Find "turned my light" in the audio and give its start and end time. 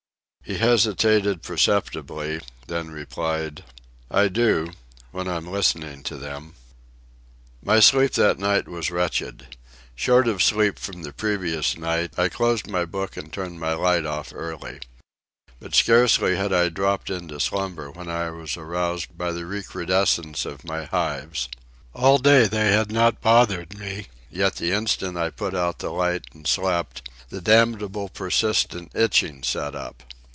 13.31-14.05